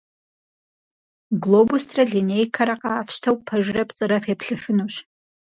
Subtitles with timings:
[1.43, 4.95] Глобусрэ линейкэрэ къафщтэу, пэжрэ пцӀырэ феплъыфынущ.